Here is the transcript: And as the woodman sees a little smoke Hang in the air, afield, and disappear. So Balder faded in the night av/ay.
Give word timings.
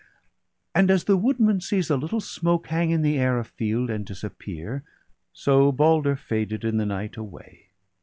And 0.73 0.89
as 0.89 1.03
the 1.03 1.15
woodman 1.15 1.61
sees 1.61 1.91
a 1.91 1.95
little 1.95 2.21
smoke 2.21 2.65
Hang 2.65 2.89
in 2.89 3.03
the 3.03 3.19
air, 3.19 3.37
afield, 3.37 3.91
and 3.91 4.03
disappear. 4.03 4.81
So 5.31 5.71
Balder 5.71 6.15
faded 6.15 6.63
in 6.65 6.77
the 6.77 6.87
night 6.87 7.19
av/ay. 7.19 7.67